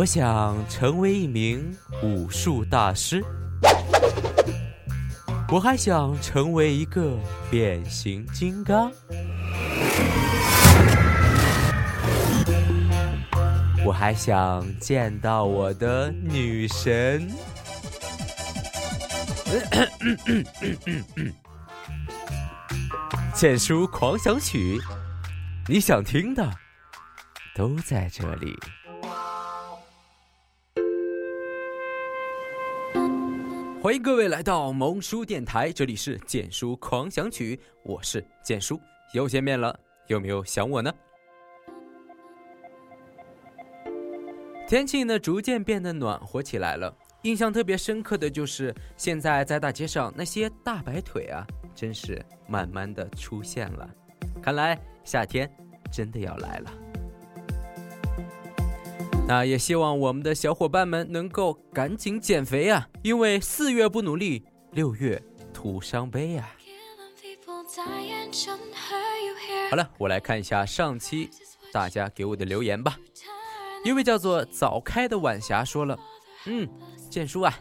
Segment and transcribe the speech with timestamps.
[0.00, 3.22] 我想成为一名武术大师。
[5.46, 7.18] 我还想成为一个
[7.50, 8.90] 变形金刚。
[13.84, 17.30] 我还想见到我的女神。
[23.34, 24.78] 剑书狂想曲，
[25.68, 26.50] 你想听的
[27.54, 28.58] 都在这里。
[33.82, 38.78] 欢迎各位来到萌叔电台，这里是剑书狂想曲，我是剑叔，
[39.14, 39.74] 又见面了，
[40.08, 40.92] 有没有想我呢？
[44.68, 53.88] 天气呢逐渐变得暖和起来了，印象特别深刻的就是现在在大街上那些大白腿啊，真是慢慢的出现了，
[54.42, 55.50] 看来夏天
[55.90, 56.70] 真的要来了。
[59.30, 65.22] 那也希望我们的小伙伴们能够赶紧减肥啊，因为四月不努力，六月
[65.54, 66.52] 徒伤悲啊。
[69.70, 71.30] 好了，我来看一下上期
[71.72, 72.98] 大家给我的留言吧。
[73.84, 75.96] 一位叫做早开的晚霞说了
[76.46, 76.68] ：“嗯，
[77.08, 77.56] 建叔啊，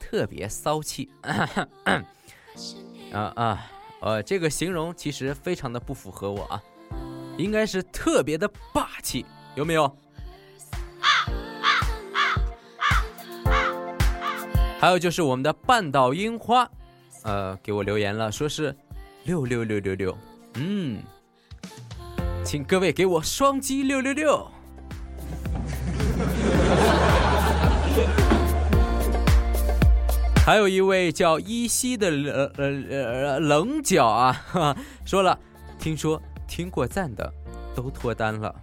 [0.00, 1.08] 特别骚气。
[1.22, 1.68] 啊
[3.36, 6.60] 啊，呃，这个形容其实非常的不符合我啊，
[7.38, 9.24] 应该是特别的霸气，
[9.54, 9.96] 有没有？”
[14.80, 16.66] 还有就是我们的半岛樱花，
[17.24, 18.74] 呃，给我留言了，说是
[19.24, 20.16] 六六六六六，
[20.54, 21.02] 嗯，
[22.42, 24.42] 请各位给我双击六六六。
[30.46, 34.42] 还有一位叫依稀的冷呃呃棱角啊，
[35.04, 35.38] 说了，
[35.78, 37.30] 听说听过赞的
[37.74, 38.54] 都脱单了，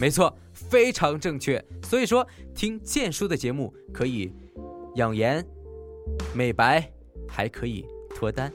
[0.00, 1.62] 没错，非常正确。
[1.82, 4.32] 所以说，听剑叔的节目可以。
[4.96, 5.44] 养颜、
[6.34, 6.90] 美白，
[7.28, 8.50] 还可以脱单。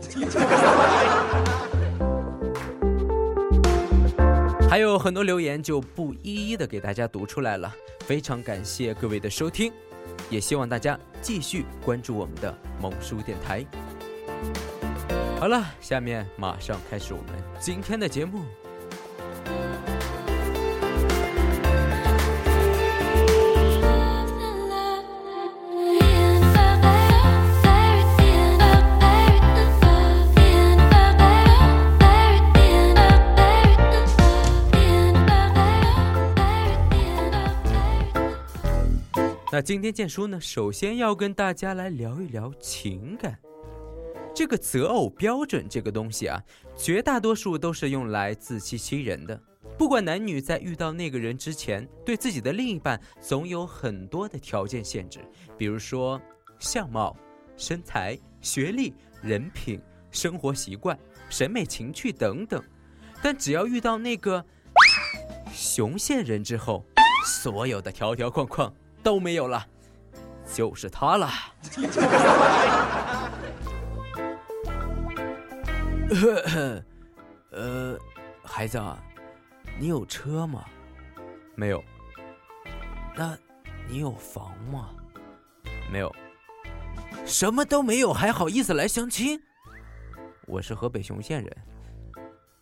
[4.68, 7.72] 还有很多留言就不一一的给大家读出来了。
[8.00, 9.72] 非常感谢各位的收听，
[10.28, 13.64] 也希望大家继续关注我们的萌叔电台。
[15.38, 17.26] 好了，下面马上开始我们
[17.60, 18.40] 今天的节目。
[39.56, 43.38] 那今天见书呢，首先要跟大家来聊一聊情感。
[44.34, 46.38] 这个择偶标准这个东西啊，
[46.76, 49.42] 绝大多数都是用来自欺欺人的。
[49.78, 55.20] 不管男女，在遇到那个人之前，对自己的另一半总有很多的条件限制，
[55.56, 56.20] 比如说
[56.58, 57.16] 相貌、
[57.56, 59.80] 身材、学历、人品、
[60.10, 60.98] 生活习惯、
[61.30, 62.62] 审美情趣等等。
[63.22, 64.44] 但只要遇到那个
[65.50, 66.84] 熊县人之后，
[67.24, 68.70] 所有的条条框框。
[69.06, 69.64] 都没有了，
[70.52, 71.30] 就是他了。
[77.52, 77.96] 呃，
[78.42, 78.82] 孩子，
[79.78, 80.64] 你有车吗？
[81.54, 81.80] 没有。
[83.14, 83.38] 那，
[83.86, 84.90] 你有房吗？
[85.88, 86.12] 没有。
[87.24, 89.40] 什么都没有，还好意思来相亲？
[90.48, 91.56] 我是河北雄县人。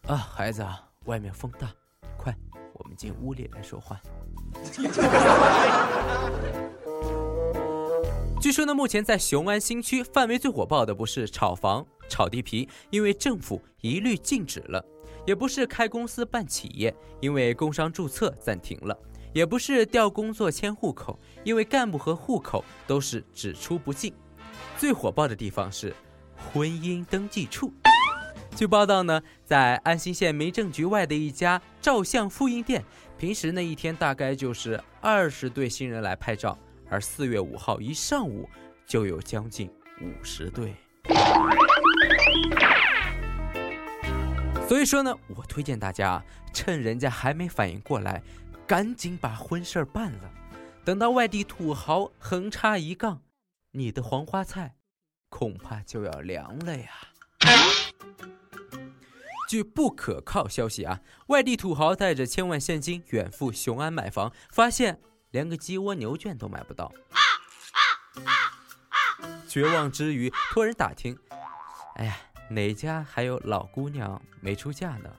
[0.08, 0.62] 啊，孩子，
[1.06, 1.72] 外面风大，
[2.18, 2.36] 快，
[2.74, 3.98] 我们进屋里来说话。
[8.40, 14.84] 据说呢，目前在雄安新区范围最火爆的不是炒房、炒地皮，因为政府一律禁止了；
[15.26, 18.94] 也不是开公司办企业，因为工商注册暂停了；
[19.32, 24.12] 也不是调工作迁户口，因为干部和户口都是只出不进。
[24.76, 25.96] 最火爆的地方是
[26.52, 27.72] 婚姻登记处。
[28.54, 32.84] 据报道呢，在安新县民政局外的一家照相复印店，
[33.24, 36.58] 平时那一天大概就是二十对新人来拍照。
[36.90, 38.46] 而四月五号一上午，
[38.84, 39.66] 就有将近
[40.02, 40.74] 五十对。
[44.68, 46.22] 所以说呢，我推荐大家
[46.52, 48.22] 趁人家还没反应过来，
[48.66, 50.30] 赶紧把婚事儿办了。
[50.84, 53.22] 等到外地土豪横插一杠，
[53.70, 54.74] 你的黄花菜
[55.30, 56.90] 恐怕就要凉了呀。
[59.48, 65.00] 据不可靠消息啊，外地土豪带着千万现金远赴雄安买房，发现。
[65.30, 66.92] 连个鸡窝牛圈都买不到，
[69.48, 71.18] 绝望之余托人打听，
[71.96, 72.16] 哎呀，
[72.50, 75.10] 哪家还有老姑娘没出嫁呢？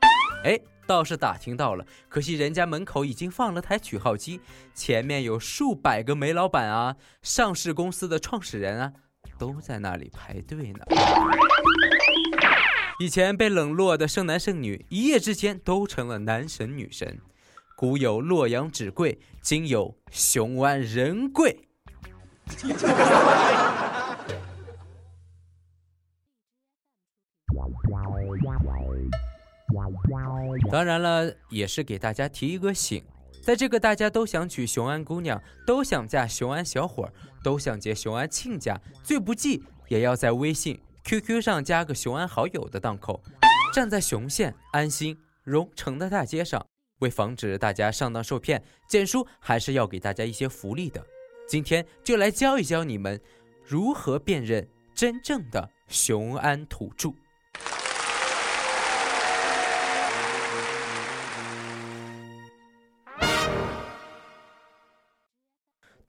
[0.46, 0.58] 哎，
[0.88, 4.40] 倒是打听到了，可惜人家门口已经放了台取号机，
[4.74, 8.94] 前面有数百个煤老板啊，上市公司的创始人啊，
[9.38, 10.86] 都在那里排队呢。
[12.98, 17.20] 以前被冷落的剩男剩女，一夜之间都成了男神女神。
[17.76, 21.68] 古有洛阳纸贵，今有雄安人贵。
[30.72, 33.04] 当然了，也是给大家提一个醒，
[33.44, 37.12] 在这个大家都想娶雄安姑娘，都想嫁雄安小伙，
[37.44, 43.24] 都想结雄安亲家，最不济也要在微信、QQ 上加个雄安好友的档口，
[43.72, 46.66] 站在雄县安心荣城的大街上。
[47.00, 51.06] 为防止大家上当受骗，简叔还是要给大家一些福利的。
[51.48, 53.22] 今天就来教一教你们
[53.64, 57.14] 如何辨认真正的雄安土著。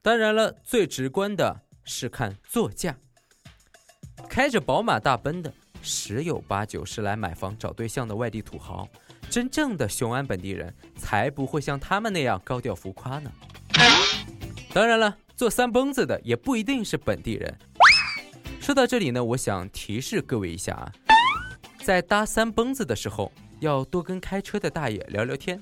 [0.01, 2.97] 当然了，最直观的是看座驾，
[4.37, 5.51] 开着宝马大奔的，
[5.81, 8.87] 十有八九是来买房找对象的外地土豪。
[9.31, 13.31] 真正的雄安本地人才不会像他们那样高调浮夸呢。
[14.71, 17.57] 当然了，做三蹦子的也不一定是本地人。
[18.61, 20.93] 说到这里呢，我想提示各位一下啊，
[21.83, 25.59] 在搭三蹦子的时候，要多跟开车的大爷聊聊天。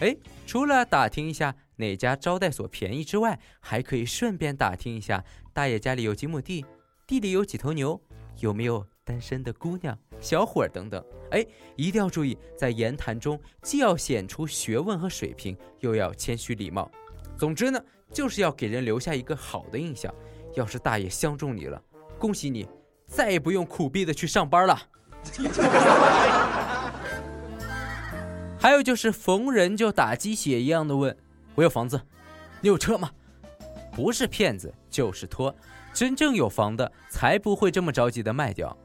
[0.00, 6.66] 哎，除了打听一下哪家招待所便宜之外，还可以顺便打听一下大爷家里有几亩地，
[7.06, 8.00] 地里有几头牛，
[8.38, 8.84] 有没有。
[9.04, 11.42] 单身的姑娘、小伙儿等等，哎，
[11.76, 16.90] 一定要注意，在言谈中既要显出学问和水平，又要谦虚礼貌。
[17.38, 17.82] 总之呢，
[18.12, 20.14] 就是要给人留下一个好的印象。
[20.54, 21.82] 要是大爷相中你了，
[22.18, 22.68] 恭喜你，
[23.06, 24.78] 再也不用苦逼的去上班了。
[28.60, 31.16] 还有就是逢人就打鸡血一样的问
[31.56, 31.98] ：“我有房子，
[32.60, 33.10] 你有车吗？”
[33.96, 35.56] 不是骗子就是托，
[35.98, 38.78] 真正有房的才不会这么着急的卖掉。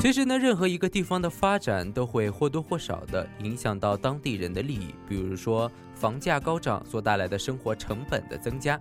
[0.00, 8.76] 其实呢，任何一个地方的发展都会或多或少的影响到当地人的利益，比如说房价高涨所带来的生活成本的增加，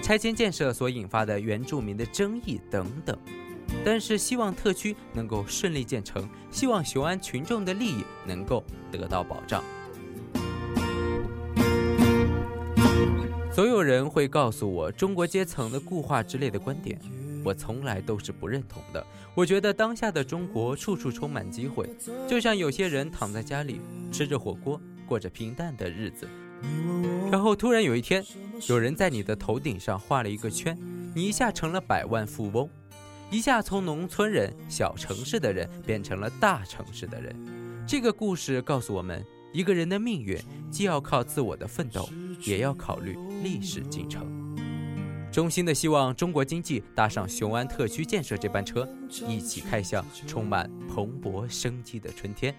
[0.00, 3.18] 拆迁建设所引发的原住民的争议等等。
[3.84, 9.62] 但是，希望特区能够顺利建成，希望雄安群众的利益能够得到保障。
[13.52, 16.98] 总有人会告诉我中国阶层的固化之类的观点，
[17.44, 19.06] 我从来都是不认同的。
[19.34, 21.86] 我觉得当下的中国处处充满机会，
[22.26, 23.80] 就像有些人躺在家里
[24.10, 26.26] 吃着火锅，过着平淡的日子，
[27.30, 28.24] 然后突然有一天，
[28.68, 30.78] 有人在你的头顶上画了一个圈，
[31.14, 32.66] 你一下成了百万富翁，
[33.32, 37.34] 一下从农村人、小城市的人变成了大城市的人。
[37.88, 39.24] 这个故事告诉我们。
[39.54, 40.38] 一个人的命运，
[40.70, 42.08] 既要靠自我的奋斗，
[42.40, 44.26] 也要考虑历史进程。
[45.30, 48.88] 衷心的希望中国经济搭上雄安特区建设这班车，
[49.28, 52.54] 一起开向充满蓬勃生机的春天。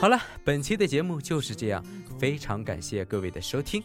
[0.00, 1.84] 好了，本期的节目就是这样，
[2.18, 3.82] 非常感谢各位的收听。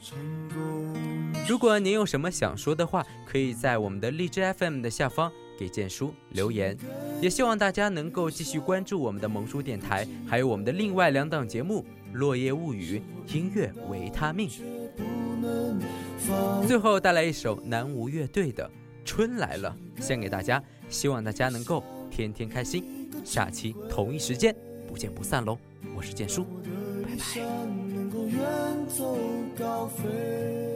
[1.49, 5.31] 如果您有什么想说的话，可以在我们的荔枝 FM 的下方。
[5.57, 6.77] 给建叔留言，
[7.21, 13.01] 也希望大家能够继续关注我们的萌叔电台，还有我们的另外两档节目《落叶物语》
[13.35, 14.49] 音乐维他命。
[16.65, 18.63] 最后带来一首南无乐队的
[19.03, 23.09] 《春来了》，献给大家，希望大家能够天天开心。
[23.25, 24.55] 下期同一时间
[24.87, 25.57] 不见不散喽！
[25.93, 26.45] 我是建叔，
[27.03, 27.17] 拜
[29.59, 30.68] 拜。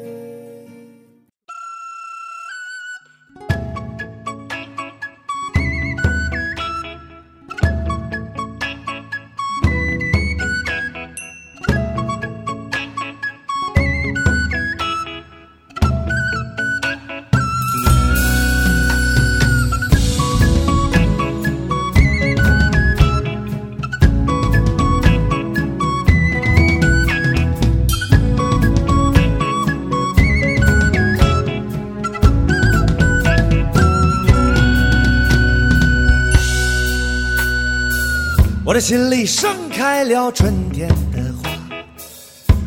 [38.65, 41.49] 我的心里盛开了春天的花，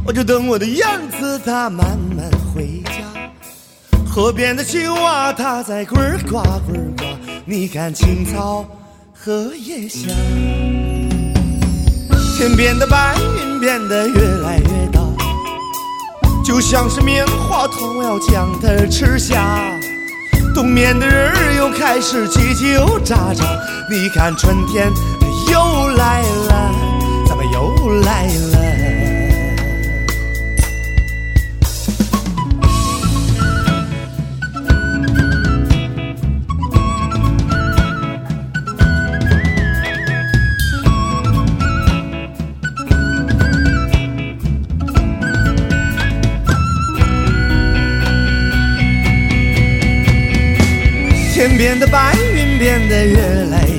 [0.05, 0.87] 我就等我的燕
[1.19, 2.93] 子它慢慢回家。
[4.07, 5.97] 河边的青蛙它在呱
[6.29, 6.43] 呱呱
[6.99, 7.05] 呱，
[7.47, 8.67] 你看青草
[9.15, 10.11] 荷叶香。
[12.37, 15.01] 天边的白云变得越来越大，
[16.45, 19.59] 就像是棉花糖，我要将它吃下。
[20.55, 23.45] 冬眠的人儿又开始叽叽喳喳。
[23.89, 24.91] 你看春天
[25.51, 26.73] 又来了，
[27.27, 28.57] 怎么又来了？
[51.33, 53.17] 天边的白云变得越
[53.51, 53.76] 来越，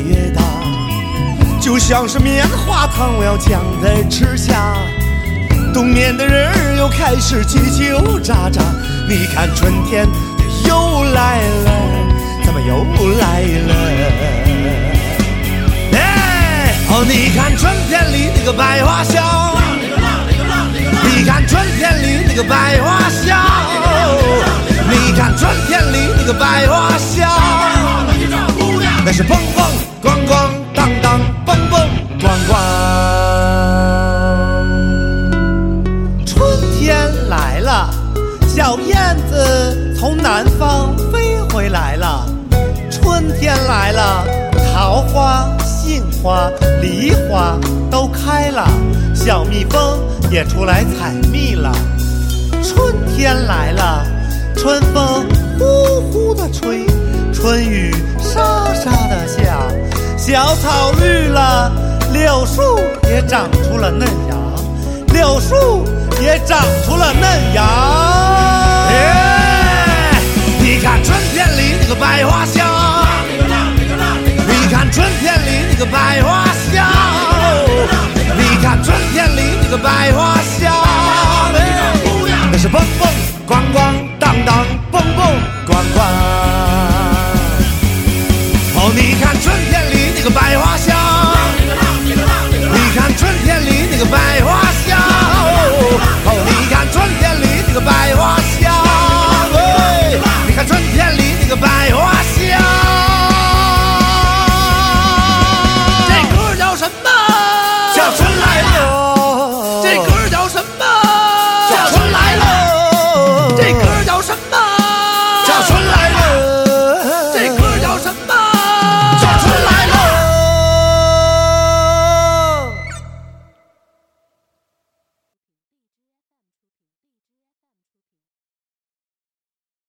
[1.68, 4.78] 就像是棉花糖，我要将它吃下。
[5.74, 7.92] 冬眠的人儿又开始叽叽
[8.24, 8.62] 喳喳。
[9.06, 10.08] 你看春天
[10.38, 11.72] 它又来了，
[12.46, 12.86] 怎么又
[13.20, 13.76] 来了？
[15.92, 19.22] 哎，哦，你看春天里那个百花香，
[21.04, 23.38] 你看春天里那个百花香，
[24.90, 27.30] 你看春天里那个百花香，
[29.04, 29.66] 那是蹦蹦
[30.02, 30.50] 光光
[31.46, 31.80] 蹦蹦
[32.22, 32.60] 逛逛。
[36.26, 36.38] 春
[36.78, 36.96] 天
[37.30, 37.90] 来了，
[38.48, 42.26] 小燕子从南方飞回来了。
[42.90, 44.26] 春天来了，
[44.74, 46.50] 桃花、杏花、
[46.82, 47.58] 梨花
[47.90, 48.68] 都开了，
[49.14, 51.72] 小蜜蜂也出来采蜜了。
[52.64, 54.06] 春天来了，
[54.56, 55.26] 春风
[55.58, 56.86] 呼呼的吹，
[57.34, 57.94] 春雨，
[60.28, 61.72] 小草绿了，
[62.12, 64.36] 柳树也长出了嫩芽，
[65.14, 65.88] 柳树
[66.20, 67.64] 也长出了嫩芽。
[68.90, 70.12] 哎，
[70.60, 72.68] 你看春天里那个百花香，
[73.40, 76.44] 你看春天里那个百花
[76.74, 76.86] 香，
[78.36, 80.36] 你看春天里那个百花